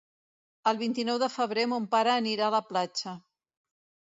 [0.71, 3.17] El vint-i-nou de febrer mon pare anirà a la platja.